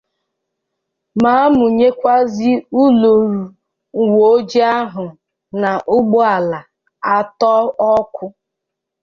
[1.21, 3.43] ma mụnyekwazie ụlọọrụ
[4.01, 5.05] uweojii ahụ
[5.61, 6.59] na ụgbọala
[7.15, 7.53] atọ
[7.95, 8.25] ọkụ